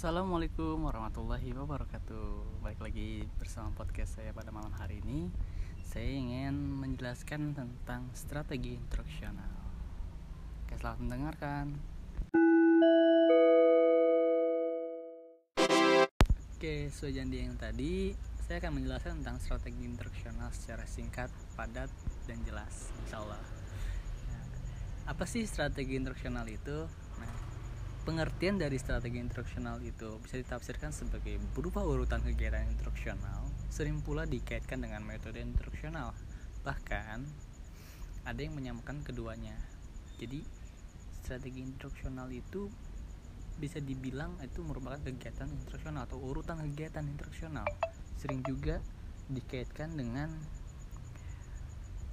Assalamualaikum 0.00 0.88
warahmatullahi 0.88 1.52
wabarakatuh. 1.52 2.64
Balik 2.64 2.80
lagi 2.80 3.28
bersama 3.36 3.68
podcast 3.76 4.16
saya 4.16 4.32
pada 4.32 4.48
malam 4.48 4.72
hari 4.72 5.04
ini. 5.04 5.28
Saya 5.84 6.08
ingin 6.08 6.56
menjelaskan 6.56 7.52
tentang 7.52 8.08
strategi 8.16 8.80
instruksional. 8.80 9.52
Oke 10.64 10.80
selamat 10.80 10.98
mendengarkan. 11.04 11.76
Oke 16.56 16.88
sesuai 16.88 17.20
janji 17.20 17.44
yang 17.44 17.60
tadi 17.60 18.16
Saya 18.40 18.56
akan 18.64 18.80
menjelaskan 18.80 19.20
tentang 19.20 19.36
strategi 19.36 19.84
instruksional 19.84 20.48
secara 20.56 20.88
singkat, 20.88 21.28
padat, 21.60 21.92
dan 22.24 22.40
jelas 22.48 22.88
Insya 23.04 23.20
Allah. 23.20 23.44
Apa 25.04 25.28
sih 25.28 25.44
strategi 25.44 26.00
instruksional 26.00 26.48
itu? 26.48 26.88
Pengertian 28.00 28.56
dari 28.56 28.80
strategi 28.80 29.20
instruksional 29.20 29.76
itu 29.84 30.16
bisa 30.24 30.40
ditafsirkan 30.40 30.88
sebagai 30.88 31.36
berupa 31.52 31.84
urutan 31.84 32.24
kegiatan 32.24 32.64
instruksional, 32.64 33.44
sering 33.68 34.00
pula 34.00 34.24
dikaitkan 34.24 34.80
dengan 34.80 35.04
metode 35.04 35.36
instruksional. 35.36 36.16
Bahkan 36.64 37.18
ada 38.24 38.40
yang 38.40 38.56
menyamakan 38.56 39.04
keduanya. 39.04 39.52
Jadi 40.16 40.40
strategi 41.20 41.60
instruksional 41.60 42.32
itu 42.32 42.72
bisa 43.60 43.76
dibilang 43.84 44.32
itu 44.40 44.64
merupakan 44.64 44.96
kegiatan 45.04 45.44
instruksional 45.52 46.08
atau 46.08 46.16
urutan 46.24 46.56
kegiatan 46.72 47.04
instruksional. 47.04 47.68
Sering 48.16 48.40
juga 48.48 48.80
dikaitkan 49.28 49.92
dengan 49.92 50.32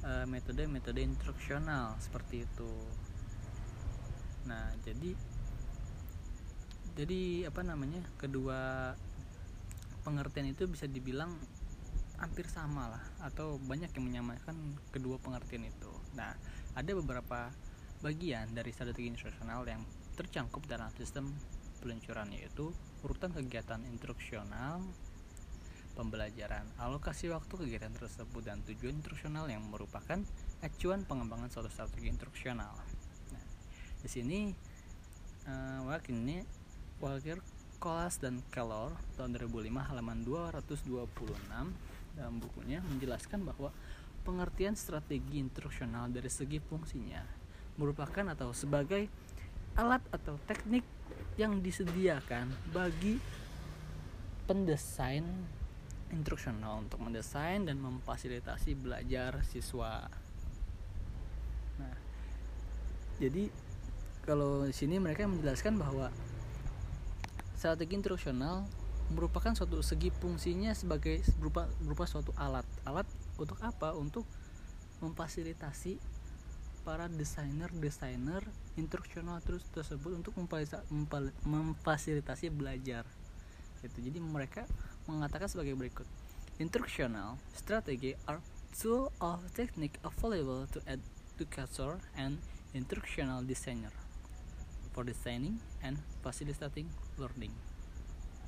eh, 0.04 0.28
metode-metode 0.28 1.00
instruksional 1.00 1.96
seperti 2.04 2.44
itu. 2.44 2.72
Nah, 4.52 4.76
jadi 4.84 5.16
jadi 6.98 7.46
apa 7.46 7.62
namanya 7.62 8.02
kedua 8.18 8.92
pengertian 10.02 10.50
itu 10.50 10.66
bisa 10.66 10.90
dibilang 10.90 11.38
hampir 12.18 12.50
sama 12.50 12.90
lah 12.90 13.04
atau 13.22 13.62
banyak 13.62 13.94
yang 13.94 14.06
menyamakan 14.10 14.58
kedua 14.90 15.22
pengertian 15.22 15.70
itu. 15.70 15.94
Nah 16.18 16.34
ada 16.74 16.92
beberapa 16.98 17.54
bagian 18.02 18.50
dari 18.58 18.74
strategi 18.74 19.06
instruksional 19.06 19.62
yang 19.70 19.86
tercangkup 20.18 20.66
dalam 20.66 20.90
sistem 20.98 21.30
peluncuran 21.78 22.34
yaitu 22.34 22.74
urutan 23.06 23.30
kegiatan 23.30 23.78
instruksional 23.86 24.82
pembelajaran 25.94 26.66
alokasi 26.82 27.30
waktu 27.30 27.54
kegiatan 27.58 27.94
tersebut 27.94 28.42
dan 28.42 28.66
tujuan 28.66 28.98
instruksional 28.98 29.46
yang 29.46 29.62
merupakan 29.70 30.18
acuan 30.66 31.06
pengembangan 31.06 31.54
suatu 31.54 31.70
strategi 31.70 32.10
instruksional. 32.10 32.74
Nah, 33.34 33.46
di 34.02 34.10
sini 34.10 34.50
uh, 35.46 36.02
ini 36.10 36.42
Walker 36.98 37.38
Kolas 37.78 38.18
dan 38.18 38.42
Keller 38.50 38.90
tahun 39.22 39.38
2005 39.38 39.70
halaman 39.70 40.26
226 40.26 40.90
dalam 42.18 42.36
bukunya 42.42 42.82
menjelaskan 42.82 43.46
bahwa 43.46 43.70
pengertian 44.26 44.74
strategi 44.74 45.38
instruksional 45.38 46.10
dari 46.10 46.28
segi 46.28 46.58
fungsinya 46.58 47.22
merupakan 47.78 48.34
atau 48.34 48.50
sebagai 48.50 49.06
alat 49.78 50.02
atau 50.10 50.42
teknik 50.50 50.82
yang 51.38 51.62
disediakan 51.62 52.50
bagi 52.74 53.22
pendesain 54.50 55.24
instruksional 56.10 56.82
untuk 56.82 56.98
mendesain 56.98 57.62
dan 57.62 57.78
memfasilitasi 57.78 58.74
belajar 58.74 59.46
siswa. 59.46 60.10
Nah, 61.78 61.96
jadi 63.22 63.54
kalau 64.26 64.66
di 64.66 64.74
sini 64.74 64.98
mereka 64.98 65.30
menjelaskan 65.30 65.78
bahwa 65.78 66.10
strategi 67.58 67.98
instruksional 67.98 68.70
merupakan 69.10 69.50
suatu 69.58 69.82
segi 69.82 70.14
fungsinya 70.14 70.78
sebagai 70.78 71.26
berupa 71.42 71.66
berupa 71.82 72.06
suatu 72.06 72.30
alat. 72.38 72.64
Alat 72.86 73.10
untuk 73.42 73.58
apa? 73.66 73.98
Untuk 73.98 74.30
memfasilitasi 75.02 75.98
para 76.86 77.10
desainer 77.12 77.68
desainer 77.76 78.40
instruksional 78.80 79.42
terus 79.44 79.66
tersebut 79.74 80.16
untuk 80.16 80.38
memfasilitasi 81.44 82.48
belajar. 82.54 83.04
Gitu. 83.82 83.98
Jadi 84.06 84.20
mereka 84.22 84.64
mengatakan 85.10 85.50
sebagai 85.50 85.74
berikut. 85.74 86.08
Instructional 86.62 87.38
strategy 87.54 88.18
are 88.26 88.42
tool 88.74 89.10
of 89.22 89.42
technique 89.54 89.98
available 90.06 90.66
to 90.70 90.82
educator 90.90 92.02
and 92.18 92.42
instructional 92.74 93.46
designer 93.46 93.94
for 94.94 95.06
designing 95.06 95.62
and 95.86 96.02
facilitating 96.26 96.90
learning. 97.18 97.54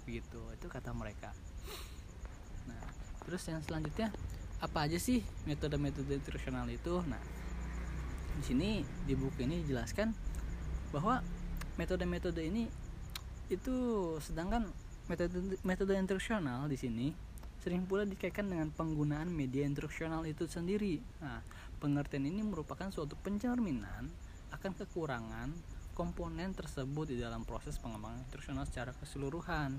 Begitu 0.06 0.42
itu 0.56 0.66
kata 0.70 0.94
mereka. 0.94 1.34
Nah 2.70 2.82
terus 3.26 3.46
yang 3.46 3.62
selanjutnya 3.62 4.10
apa 4.60 4.90
aja 4.90 4.98
sih 4.98 5.22
metode-metode 5.46 6.18
instruksional 6.18 6.66
itu? 6.72 7.02
Nah 7.06 7.22
di 8.40 8.44
sini 8.46 8.82
di 9.04 9.14
buku 9.14 9.44
ini 9.44 9.66
dijelaskan 9.66 10.16
bahwa 10.96 11.22
metode-metode 11.76 12.42
ini 12.42 12.66
itu 13.50 13.76
sedangkan 14.22 14.70
metode 15.10 15.58
metode 15.66 15.98
instruksional 15.98 16.70
di 16.70 16.78
sini 16.78 17.08
sering 17.60 17.84
pula 17.84 18.08
dikaitkan 18.08 18.48
dengan 18.48 18.72
penggunaan 18.72 19.28
media 19.28 19.68
instruksional 19.68 20.24
itu 20.24 20.48
sendiri. 20.48 21.04
Nah, 21.20 21.44
pengertian 21.84 22.24
ini 22.24 22.40
merupakan 22.40 22.88
suatu 22.88 23.20
pencerminan 23.20 24.08
akan 24.56 24.72
kekurangan 24.80 25.52
komponen 26.00 26.56
tersebut 26.56 27.12
di 27.12 27.20
dalam 27.20 27.44
proses 27.44 27.76
pengembangan 27.76 28.24
instruksional 28.24 28.64
secara 28.64 28.96
keseluruhan. 28.96 29.76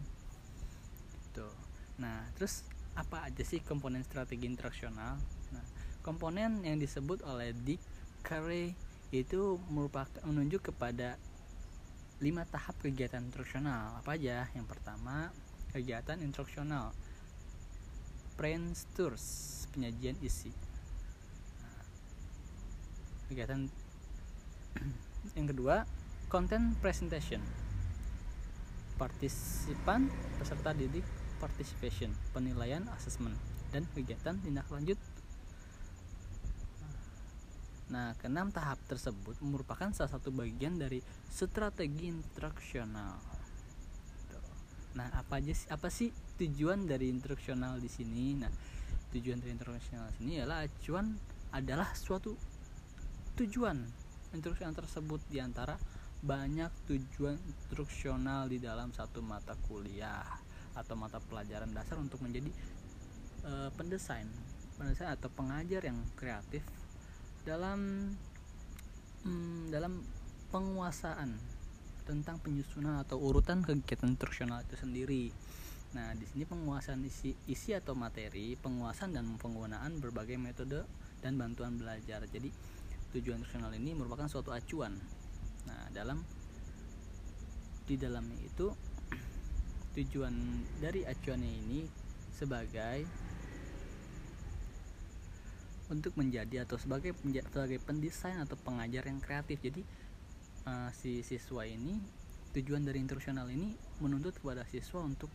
Tuh. 1.32 1.56
Nah, 1.97 2.28
terus 2.36 2.69
apa 2.92 3.25
aja 3.25 3.41
sih 3.41 3.64
komponen 3.64 4.04
strategi 4.04 4.44
instruksional? 4.44 5.16
Nah, 5.56 5.64
komponen 6.04 6.60
yang 6.60 6.76
disebut 6.76 7.25
oleh 7.25 7.56
Dick 7.64 7.81
Carey 8.20 8.76
itu 9.16 9.56
merupakan 9.72 10.12
menunjuk 10.28 10.69
kepada 10.69 11.16
lima 12.20 12.44
tahap 12.44 12.76
kegiatan 12.84 13.25
instruksional. 13.25 13.97
Apa 14.04 14.20
aja? 14.20 14.44
Yang 14.52 14.76
pertama, 14.76 15.32
kegiatan 15.72 16.20
instruksional. 16.20 16.92
Tours, 18.97 19.25
penyajian 19.72 20.16
isi. 20.20 20.52
Nah, 21.60 21.81
kegiatan 23.32 23.69
yang 25.37 25.48
kedua 25.48 25.84
Content 26.30 26.78
presentation 26.78 27.42
Partisipan 28.94 30.06
peserta 30.38 30.70
didik 30.70 31.02
participation, 31.42 32.14
penilaian 32.30 32.86
assessment 32.94 33.34
dan 33.74 33.82
kegiatan 33.91 34.38
tindak 34.38 34.70
lanjut. 34.70 34.94
Nah, 37.90 38.14
keenam 38.22 38.54
tahap 38.54 38.78
tersebut 38.86 39.42
merupakan 39.42 39.90
salah 39.90 40.14
satu 40.14 40.30
bagian 40.30 40.78
dari 40.78 41.02
strategi 41.26 42.06
instruksional. 42.06 43.19
Nah, 44.94 45.10
apa 45.10 45.42
aja 45.42 45.50
sih 45.50 45.66
apa 45.66 45.90
sih 45.90 46.14
tujuan 46.38 46.86
dari 46.86 47.10
instruksional 47.10 47.82
di 47.82 47.90
sini? 47.90 48.38
Nah, 48.38 48.52
tujuan 49.10 49.42
dari 49.42 49.50
instruksional 49.58 50.14
di 50.14 50.16
sini 50.22 50.32
adalah 50.38 50.62
acuan 50.62 51.10
adalah 51.50 51.90
suatu 51.98 52.38
tujuan 53.34 53.82
instruksional 54.30 54.78
tersebut 54.78 55.19
di 55.26 55.42
antara 55.42 55.74
banyak 56.20 56.69
tujuan 56.84 57.41
instruksional 57.41 58.44
di 58.44 58.60
dalam 58.60 58.92
satu 58.92 59.25
mata 59.25 59.56
kuliah 59.64 60.25
atau 60.76 60.94
mata 60.94 61.16
pelajaran 61.16 61.72
dasar 61.72 61.97
untuk 61.97 62.20
menjadi 62.20 62.53
e, 63.41 63.53
pendesain 63.72 64.28
pendesain 64.76 65.12
atau 65.16 65.32
pengajar 65.32 65.81
yang 65.81 65.97
kreatif 66.16 66.60
dalam 67.44 68.12
mm, 69.25 69.72
dalam 69.72 70.04
penguasaan 70.53 71.41
tentang 72.04 72.37
penyusunan 72.42 73.00
atau 73.00 73.16
urutan 73.16 73.62
kegiatan 73.62 74.12
instruksional 74.12 74.60
itu 74.66 74.76
sendiri. 74.76 75.25
Nah, 75.94 76.14
di 76.14 76.26
sini 76.26 76.43
penguasaan 76.46 77.02
isi, 77.06 77.34
isi 77.46 77.70
atau 77.75 77.94
materi, 77.94 78.55
penguasaan 78.58 79.14
dan 79.14 79.26
penggunaan 79.38 79.99
berbagai 80.02 80.38
metode 80.38 80.87
dan 81.22 81.38
bantuan 81.38 81.78
belajar. 81.78 82.26
Jadi, 82.31 82.50
tujuan 83.14 83.43
instruksional 83.43 83.75
ini 83.78 83.94
merupakan 83.94 84.26
suatu 84.26 84.50
acuan 84.50 84.99
nah 85.68 85.90
dalam 85.92 86.22
di 87.84 87.98
dalamnya 87.98 88.38
itu 88.46 88.70
tujuan 89.98 90.34
dari 90.78 91.02
acuannya 91.02 91.52
ini 91.66 91.80
sebagai 92.30 93.02
untuk 95.90 96.14
menjadi 96.14 96.62
atau 96.62 96.78
sebagai 96.78 97.12
sebagai 97.18 97.82
pendesain 97.82 98.38
atau 98.38 98.54
pengajar 98.62 99.10
yang 99.10 99.18
kreatif. 99.18 99.58
Jadi 99.58 99.82
uh, 100.70 100.88
si 100.94 101.26
siswa 101.26 101.66
ini 101.66 101.98
tujuan 102.54 102.86
dari 102.86 103.02
instruksional 103.02 103.50
ini 103.50 103.74
menuntut 103.98 104.38
kepada 104.38 104.62
siswa 104.70 105.02
untuk 105.02 105.28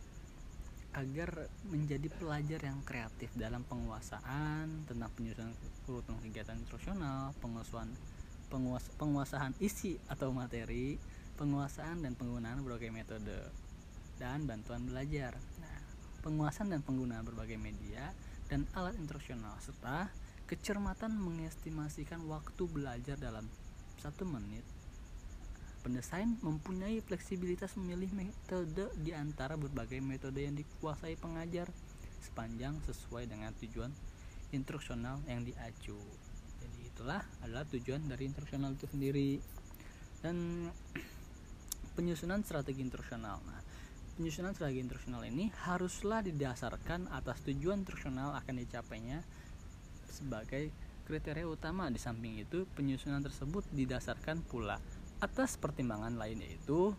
agar 0.96 1.52
menjadi 1.68 2.08
pelajar 2.08 2.60
yang 2.64 2.80
kreatif 2.88 3.28
dalam 3.36 3.60
penguasaan 3.68 4.88
tentang 4.88 5.12
penyusunan 5.12 5.52
urutan 5.84 6.16
kegiatan 6.24 6.56
instruksional, 6.56 7.36
penguasaan 7.44 7.92
penguas 8.48 8.86
penguasaan 8.96 9.54
isi 9.58 9.98
atau 10.06 10.30
materi, 10.30 10.96
penguasaan 11.36 12.02
dan 12.02 12.14
penggunaan 12.14 12.62
berbagai 12.62 12.90
metode. 12.92 13.66
dan 14.16 14.48
bantuan 14.48 14.80
belajar. 14.88 15.36
Nah, 15.60 15.76
penguasaan 16.24 16.72
dan 16.72 16.80
penggunaan 16.80 17.20
berbagai 17.20 17.60
media 17.60 18.16
dan 18.48 18.64
alat 18.72 18.96
instruksional 18.96 19.52
serta 19.60 20.08
kecermatan 20.48 21.12
mengestimasikan 21.20 22.24
waktu 22.24 22.64
belajar 22.64 23.20
dalam 23.20 23.44
satu 24.00 24.24
menit 24.24 24.64
pendesain 25.86 26.34
mempunyai 26.42 26.98
fleksibilitas 26.98 27.78
memilih 27.78 28.10
metode 28.10 28.90
di 28.98 29.14
antara 29.14 29.54
berbagai 29.54 30.02
metode 30.02 30.42
yang 30.42 30.58
dikuasai 30.58 31.14
pengajar 31.14 31.70
sepanjang 32.26 32.74
sesuai 32.90 33.30
dengan 33.30 33.54
tujuan 33.62 33.94
instruksional 34.50 35.22
yang 35.30 35.46
diacu 35.46 35.94
itulah 36.96 37.20
adalah 37.44 37.68
tujuan 37.68 38.08
dari 38.08 38.24
instruksional 38.24 38.72
itu 38.72 38.88
sendiri. 38.88 39.36
Dan 40.24 40.66
penyusunan 41.96 42.40
strategi 42.40 42.80
instruksional 42.80 43.40
nah 43.44 43.60
penyusunan 44.16 44.56
strategi 44.56 44.80
instruksional 44.80 45.28
ini 45.28 45.52
haruslah 45.68 46.24
didasarkan 46.24 47.12
atas 47.12 47.44
tujuan 47.44 47.84
instruksional 47.84 48.32
akan 48.32 48.64
dicapainya 48.64 49.20
sebagai 50.08 50.72
kriteria 51.04 51.44
utama. 51.44 51.92
Di 51.92 52.00
samping 52.00 52.40
itu 52.40 52.64
penyusunan 52.72 53.20
tersebut 53.20 53.68
didasarkan 53.76 54.40
pula 54.48 54.80
atas 55.20 55.60
pertimbangan 55.60 56.16
lain 56.16 56.40
yaitu 56.40 56.96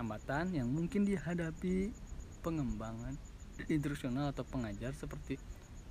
hambatan 0.00 0.56
yang 0.56 0.72
mungkin 0.72 1.04
dihadapi 1.04 1.92
pengembangan 2.40 3.20
instruksional 3.74 4.32
atau 4.32 4.48
pengajar 4.48 4.96
seperti 4.96 5.36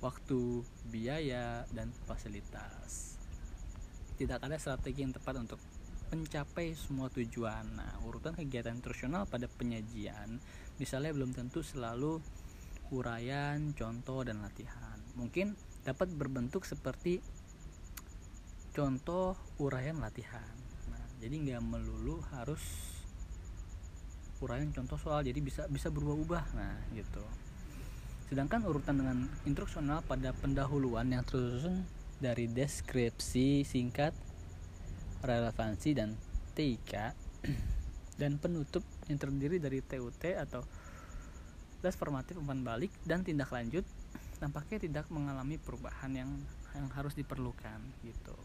waktu, 0.00 0.64
biaya, 0.88 1.64
dan 1.72 1.92
fasilitas. 2.08 3.20
Tidak 4.16 4.40
ada 4.40 4.56
strategi 4.60 5.04
yang 5.04 5.16
tepat 5.16 5.36
untuk 5.40 5.60
mencapai 6.12 6.76
semua 6.76 7.08
tujuan. 7.12 7.64
Nah, 7.76 8.00
urutan 8.04 8.36
kegiatan 8.36 8.76
instruksional 8.76 9.24
pada 9.24 9.48
penyajian 9.48 10.40
misalnya 10.80 11.12
belum 11.12 11.36
tentu 11.36 11.60
selalu 11.60 12.20
uraian, 12.90 13.72
contoh, 13.76 14.24
dan 14.26 14.42
latihan. 14.42 14.98
Mungkin 15.14 15.54
dapat 15.84 16.12
berbentuk 16.12 16.68
seperti 16.68 17.24
contoh 18.70 19.34
uraian 19.58 19.98
latihan 19.98 20.54
nah 20.86 21.04
jadi 21.18 21.34
nggak 21.34 21.62
melulu 21.64 22.22
harus 22.30 22.62
uraian 24.38 24.70
contoh 24.70 24.96
soal 24.96 25.26
jadi 25.26 25.40
bisa 25.42 25.66
bisa 25.66 25.90
berubah-ubah 25.90 26.44
nah 26.54 26.78
gitu 26.94 27.24
sedangkan 28.30 28.62
urutan 28.62 28.94
dengan 28.94 29.26
instruksional 29.42 30.06
pada 30.06 30.30
pendahuluan 30.38 31.10
yang 31.10 31.26
tersusun 31.26 31.82
dari 32.22 32.46
deskripsi 32.46 33.66
singkat 33.66 34.14
relevansi 35.26 35.98
dan 35.98 36.14
TIK 36.54 36.94
dan 38.22 38.38
penutup 38.38 38.86
yang 39.10 39.18
terdiri 39.18 39.58
dari 39.58 39.82
TUT 39.82 40.22
atau 40.22 40.62
das 41.82 41.98
formatif 41.98 42.38
umpan 42.38 42.62
balik 42.62 42.94
dan 43.02 43.26
tindak 43.26 43.50
lanjut 43.50 43.82
nampaknya 44.38 44.78
tidak 44.78 45.10
mengalami 45.10 45.58
perubahan 45.58 46.14
yang 46.14 46.30
yang 46.78 46.86
harus 46.94 47.18
diperlukan 47.18 47.82
gitu. 48.06 48.36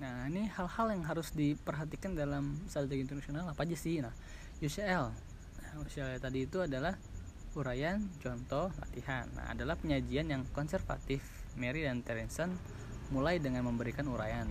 Nah 0.00 0.24
ini 0.32 0.48
hal-hal 0.48 0.96
yang 0.96 1.04
harus 1.04 1.28
diperhatikan 1.36 2.16
dalam 2.16 2.56
strategi 2.72 3.04
internasional 3.04 3.52
apa 3.52 3.68
aja 3.68 3.76
sih? 3.76 4.00
Nah 4.00 4.16
UCL, 4.64 5.04
nah, 5.60 5.72
UCL 5.84 6.16
tadi 6.24 6.48
itu 6.48 6.64
adalah 6.64 6.96
uraian, 7.56 8.04
contoh, 8.20 8.68
latihan. 8.76 9.26
Nah 9.32 9.56
adalah 9.56 9.74
penyajian 9.80 10.28
yang 10.28 10.44
konservatif. 10.52 11.24
Mary 11.56 11.88
dan 11.88 12.04
Terenson 12.04 12.52
mulai 13.08 13.40
dengan 13.40 13.64
memberikan 13.64 14.04
uraian 14.12 14.44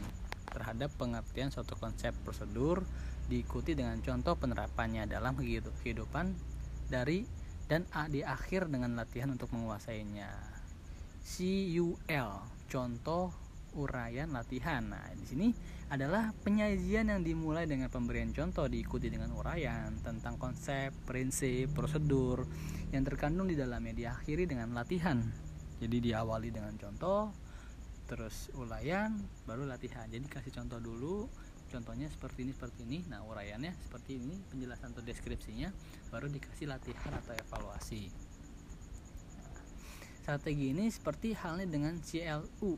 terhadap 0.50 0.90
pengertian 0.98 1.54
suatu 1.54 1.78
konsep 1.78 2.18
prosedur 2.26 2.82
diikuti 3.30 3.78
dengan 3.78 4.02
contoh 4.02 4.34
penerapannya 4.34 5.06
dalam 5.06 5.38
kehidupan 5.38 6.34
dari 6.90 7.28
dan 7.66 7.86
di 8.10 8.22
akhir 8.22 8.70
dengan 8.70 8.98
latihan 8.98 9.34
untuk 9.34 9.54
menguasainya. 9.54 10.30
CUL 11.26 12.32
contoh 12.70 13.34
uraian 13.76 14.30
latihan. 14.30 14.86
Nah, 14.86 15.10
di 15.18 15.26
sini 15.26 15.48
adalah 15.86 16.34
penyajian 16.42 17.14
yang 17.14 17.22
dimulai 17.22 17.70
dengan 17.70 17.94
pemberian 17.94 18.34
contoh 18.34 18.66
diikuti 18.66 19.14
dengan 19.14 19.30
uraian 19.38 19.94
tentang 20.02 20.42
konsep, 20.42 20.90
prinsip, 21.06 21.70
prosedur 21.78 22.46
yang 22.90 23.06
terkandung 23.06 23.46
di 23.46 23.54
dalamnya 23.54 23.94
diakhiri 23.94 24.50
dengan 24.50 24.74
latihan. 24.74 25.22
Jadi 25.78 26.10
diawali 26.10 26.50
dengan 26.50 26.74
contoh, 26.80 27.30
terus 28.10 28.50
uraian, 28.58 29.14
baru 29.46 29.70
latihan. 29.70 30.10
Jadi 30.10 30.26
kasih 30.26 30.56
contoh 30.58 30.82
dulu, 30.82 31.30
contohnya 31.70 32.08
seperti 32.08 32.46
ini 32.46 32.52
seperti 32.54 32.80
ini 32.86 33.00
nah 33.10 33.20
uraiannya 33.26 33.74
seperti 33.90 34.22
ini 34.22 34.36
penjelasan 34.54 34.94
atau 34.94 35.04
deskripsinya 35.04 35.70
baru 36.14 36.30
dikasih 36.30 36.70
latihan 36.70 37.12
atau 37.20 37.34
evaluasi 37.34 38.14
strategi 40.24 40.72
ini 40.74 40.88
seperti 40.90 41.34
halnya 41.36 41.68
dengan 41.68 41.98
CLU 42.02 42.78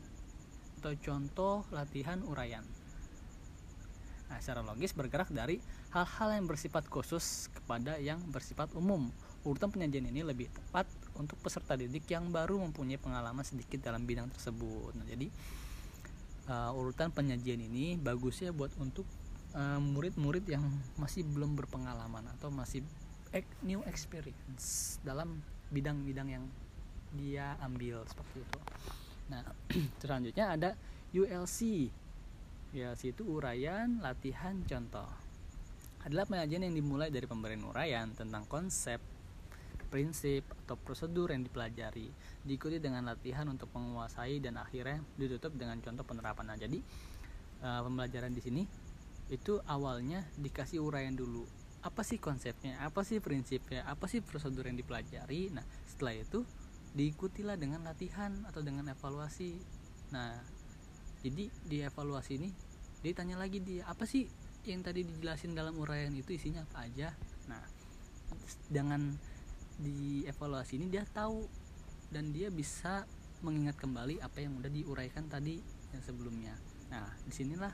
atau 0.78 0.92
contoh 0.98 1.62
latihan 1.70 2.22
uraian 2.26 2.64
nah 4.28 4.36
secara 4.40 4.60
logis 4.60 4.92
bergerak 4.92 5.32
dari 5.32 5.56
hal-hal 5.92 6.28
yang 6.36 6.44
bersifat 6.44 6.84
khusus 6.92 7.48
kepada 7.52 7.96
yang 7.96 8.20
bersifat 8.28 8.68
umum 8.76 9.08
urutan 9.48 9.72
penyajian 9.72 10.04
ini 10.12 10.20
lebih 10.20 10.52
tepat 10.52 10.84
untuk 11.16 11.40
peserta 11.40 11.74
didik 11.80 12.04
yang 12.12 12.28
baru 12.28 12.60
mempunyai 12.60 13.00
pengalaman 13.00 13.40
sedikit 13.40 13.80
dalam 13.80 14.04
bidang 14.04 14.28
tersebut 14.28 14.92
nah 14.94 15.06
jadi 15.08 15.32
uh, 16.48 16.76
urutan 16.76 17.12
penyajian 17.12 17.60
ini 17.60 17.96
bagusnya 17.96 18.52
buat 18.52 18.72
untuk 18.80 19.08
uh, 19.56 19.80
murid-murid 19.80 20.44
uh, 20.48 20.52
yang 20.58 20.64
masih 20.96 21.22
belum 21.24 21.56
berpengalaman 21.56 22.24
atau 22.36 22.48
masih 22.52 22.84
new 23.60 23.84
experience 23.84 24.96
dalam 25.04 25.44
bidang-bidang 25.68 26.28
yang 26.32 26.44
dia 27.12 27.56
ambil 27.60 28.04
seperti 28.08 28.40
itu. 28.40 28.60
Nah, 29.28 29.44
selanjutnya 30.00 30.46
ada 30.56 30.70
ULC. 31.12 31.88
ULC 32.76 33.16
itu 33.16 33.24
uraian, 33.24 34.00
latihan, 34.04 34.60
contoh. 34.68 35.08
Adalah 36.04 36.28
penyajian 36.28 36.68
yang 36.68 36.74
dimulai 36.76 37.08
dari 37.08 37.24
pemberian 37.24 37.64
uraian 37.64 38.12
tentang 38.12 38.44
konsep, 38.44 39.00
prinsip 39.88 40.44
atau 40.64 40.76
prosedur 40.76 41.32
yang 41.32 41.42
dipelajari. 41.42 42.12
Diikuti 42.44 42.76
dengan 42.78 43.08
latihan 43.08 43.48
untuk 43.48 43.72
menguasai 43.72 44.38
dan 44.38 44.60
akhirnya 44.60 45.00
ditutup 45.16 45.56
dengan 45.56 45.80
contoh 45.80 46.04
penerapan. 46.04 46.52
Nah 46.52 46.56
jadi 46.60 46.78
uh, 47.64 47.80
pembelajaran 47.88 48.32
di 48.36 48.42
sini 48.44 48.62
itu 49.32 49.60
awalnya 49.64 50.24
dikasih 50.36 50.80
uraian 50.80 51.16
dulu. 51.16 51.44
Apa 51.84 52.04
sih 52.04 52.20
konsepnya? 52.20 52.78
Apa 52.84 53.02
sih 53.02 53.18
prinsipnya? 53.18 53.84
Apa 53.88 54.06
sih 54.06 54.20
prosedur 54.20 54.68
yang 54.68 54.76
dipelajari? 54.76 55.52
Nah 55.56 55.64
setelah 55.88 56.14
itu 56.20 56.44
diikutilah 56.92 57.56
dengan 57.56 57.84
latihan 57.84 58.32
atau 58.48 58.60
dengan 58.60 58.92
evaluasi. 58.92 59.56
Nah 60.12 60.57
jadi 61.22 61.50
di 61.50 61.76
evaluasi 61.82 62.38
ini 62.38 62.50
ditanya 63.02 63.38
lagi 63.38 63.62
dia 63.62 63.86
apa 63.86 64.06
sih 64.06 64.26
yang 64.66 64.82
tadi 64.84 65.06
dijelasin 65.06 65.54
dalam 65.54 65.78
uraian 65.78 66.12
itu 66.12 66.34
isinya 66.34 66.62
apa 66.66 66.84
aja? 66.84 67.14
Nah 67.48 67.62
dengan 68.68 69.16
di 69.78 70.26
evaluasi 70.26 70.76
ini 70.76 70.86
dia 70.90 71.06
tahu 71.06 71.46
dan 72.10 72.34
dia 72.34 72.50
bisa 72.50 73.06
mengingat 73.40 73.78
kembali 73.78 74.18
apa 74.18 74.42
yang 74.42 74.58
udah 74.58 74.68
diuraikan 74.68 75.30
tadi 75.30 75.62
yang 75.94 76.02
sebelumnya. 76.02 76.54
Nah 76.90 77.06
di 77.24 77.32
sinilah 77.32 77.72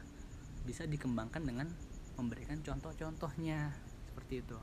bisa 0.65 0.85
dikembangkan 0.85 1.43
dengan 1.45 1.69
memberikan 2.15 2.61
contoh-contohnya 2.63 3.73
seperti 4.09 4.45
itu. 4.45 4.59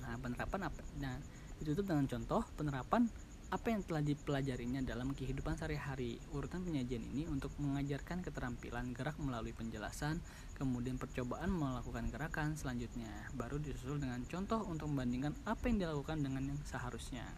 Nah 0.00 0.16
penerapan 0.18 0.70
apa 0.70 0.80
nah 0.98 1.14
ditutup 1.62 1.86
dengan 1.86 2.06
contoh 2.10 2.42
penerapan 2.58 3.06
apa 3.52 3.68
yang 3.68 3.84
telah 3.84 4.00
dipelajarinya 4.00 4.80
dalam 4.80 5.12
kehidupan 5.12 5.60
sehari-hari. 5.60 6.16
Urutan 6.32 6.64
penyajian 6.64 7.04
ini 7.12 7.28
untuk 7.28 7.52
mengajarkan 7.60 8.24
keterampilan 8.24 8.96
gerak 8.96 9.20
melalui 9.20 9.52
penjelasan, 9.52 10.24
kemudian 10.56 10.96
percobaan 10.96 11.52
melakukan 11.52 12.08
gerakan 12.08 12.56
selanjutnya, 12.56 13.12
baru 13.36 13.60
disusul 13.60 14.00
dengan 14.00 14.24
contoh 14.24 14.64
untuk 14.64 14.88
membandingkan 14.88 15.36
apa 15.44 15.68
yang 15.68 15.84
dilakukan 15.84 16.24
dengan 16.24 16.48
yang 16.48 16.60
seharusnya. 16.64 17.28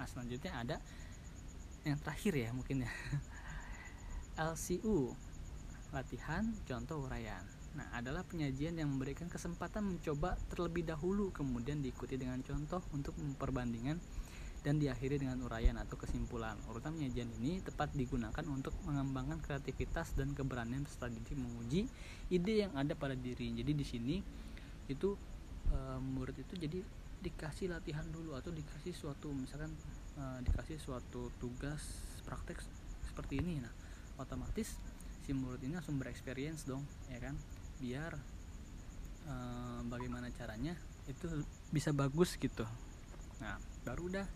Nah, 0.00 0.08
selanjutnya 0.08 0.56
ada 0.56 0.76
yang 1.84 2.00
terakhir 2.00 2.32
ya 2.40 2.48
mungkin 2.56 2.88
ya. 2.88 2.92
LCU 4.56 5.12
latihan 5.92 6.56
contoh 6.64 7.04
uraian. 7.04 7.44
Nah, 7.76 7.84
adalah 7.92 8.24
penyajian 8.24 8.80
yang 8.80 8.88
memberikan 8.88 9.28
kesempatan 9.28 9.84
mencoba 9.84 10.40
terlebih 10.48 10.88
dahulu 10.88 11.28
kemudian 11.36 11.84
diikuti 11.84 12.16
dengan 12.16 12.40
contoh 12.40 12.80
untuk 12.96 13.12
memperbandingkan 13.20 14.00
dan 14.60 14.76
diakhiri 14.76 15.16
dengan 15.16 15.40
uraian 15.40 15.76
atau 15.80 15.96
kesimpulan. 15.96 16.56
Urutan 16.68 16.92
penyajian 16.96 17.28
ini 17.40 17.64
tepat 17.64 17.96
digunakan 17.96 18.44
untuk 18.48 18.76
mengembangkan 18.84 19.40
kreativitas 19.40 20.12
dan 20.12 20.36
keberanian 20.36 20.84
peserta 20.84 21.08
didik 21.08 21.36
menguji 21.36 21.88
ide 22.28 22.68
yang 22.68 22.72
ada 22.76 22.92
pada 22.92 23.16
diri. 23.16 23.56
Jadi 23.56 23.72
di 23.72 23.86
sini 23.86 24.16
itu 24.92 25.16
e, 25.72 25.78
murid 26.00 26.36
itu 26.44 26.54
jadi 26.60 26.78
dikasih 27.20 27.72
latihan 27.72 28.04
dulu 28.08 28.36
atau 28.36 28.52
dikasih 28.52 28.92
suatu 28.92 29.32
misalkan 29.32 29.72
e, 30.20 30.22
dikasih 30.44 30.76
suatu 30.76 31.32
tugas 31.40 31.80
praktek 32.28 32.60
seperti 33.08 33.40
ini. 33.40 33.64
Nah, 33.64 33.72
otomatis 34.20 34.76
si 35.24 35.32
murid 35.32 35.64
ini 35.64 35.80
langsung 35.80 35.96
berexperience 35.96 36.68
dong, 36.68 36.84
ya 37.08 37.16
kan? 37.16 37.32
Biar 37.80 38.12
e, 39.24 39.34
bagaimana 39.88 40.28
caranya 40.36 40.76
itu 41.08 41.26
bisa 41.74 41.90
bagus 41.90 42.38
gitu 42.38 42.62
nah 43.40 43.56
baru 43.88 44.12
udah 44.12 44.26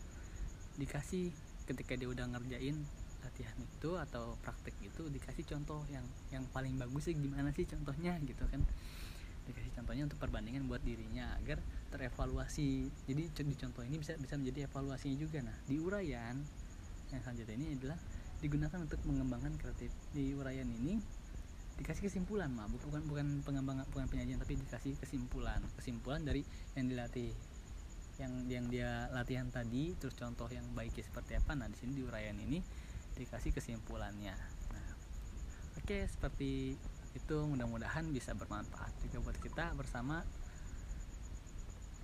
dikasih 0.75 1.31
ketika 1.65 1.95
dia 1.95 2.09
udah 2.11 2.27
ngerjain 2.29 2.77
latihan 3.25 3.57
itu 3.57 3.91
atau 3.97 4.37
praktek 4.45 4.77
itu 4.85 5.09
dikasih 5.09 5.49
contoh 5.49 5.81
yang 5.89 6.05
yang 6.29 6.45
paling 6.53 6.77
bagus 6.77 7.09
sih 7.09 7.17
gimana 7.17 7.49
sih 7.57 7.65
contohnya 7.65 8.21
gitu 8.21 8.45
kan. 8.53 8.61
Dikasih 9.45 9.73
contohnya 9.81 10.09
untuk 10.09 10.21
perbandingan 10.21 10.69
buat 10.69 10.81
dirinya 10.85 11.37
agar 11.41 11.61
terevaluasi. 11.93 12.89
Jadi 13.09 13.23
di 13.33 13.57
contoh 13.57 13.81
ini 13.85 13.97
bisa 13.97 14.17
bisa 14.21 14.37
menjadi 14.37 14.69
evaluasinya 14.69 15.17
juga. 15.17 15.41
Nah 15.41 15.57
di 15.65 15.77
urayan 15.81 16.37
yang 17.13 17.21
selanjutnya 17.25 17.57
ini 17.57 17.67
adalah 17.81 17.99
digunakan 18.45 18.79
untuk 18.81 19.01
mengembangkan 19.09 19.57
kreatif. 19.57 19.93
Di 20.13 20.37
urayan 20.37 20.69
ini 20.69 21.01
dikasih 21.75 22.07
kesimpulan 22.07 22.55
mah 22.55 22.71
bukan 22.71 23.03
bukan 23.11 23.43
pengembangan 23.43 23.83
bukan 23.91 24.07
penyajian 24.07 24.37
tapi 24.37 24.61
dikasih 24.61 25.01
kesimpulan. 25.01 25.65
Kesimpulan 25.81 26.21
dari 26.25 26.45
yang 26.77 26.93
dilatih 26.93 27.33
yang 28.19 28.47
yang 28.47 28.67
dia 28.71 29.11
latihan 29.11 29.51
tadi 29.51 29.91
terus 29.99 30.15
contoh 30.15 30.47
yang 30.47 30.63
baiknya 30.77 31.03
seperti 31.03 31.35
apa 31.35 31.59
nah 31.59 31.67
di 31.67 31.75
sini 31.75 31.99
di 31.99 32.03
urayan 32.07 32.39
ini 32.39 32.63
dikasih 33.15 33.55
kesimpulannya. 33.55 34.35
Nah 34.75 34.89
oke 35.79 35.87
okay, 35.87 36.03
seperti 36.07 36.75
itu 37.15 37.37
mudah-mudahan 37.47 38.11
bisa 38.11 38.35
bermanfaat 38.35 38.91
juga 39.07 39.31
buat 39.31 39.39
kita 39.39 39.71
bersama. 39.79 40.27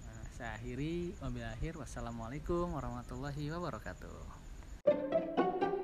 Nah, 0.06 0.22
saya 0.38 0.54
akhiri 0.54 1.18
wabillahi 1.18 1.54
akhir 1.58 1.74
wassalamualaikum 1.78 2.74
warahmatullahi 2.74 3.50
wabarakatuh 3.50 5.78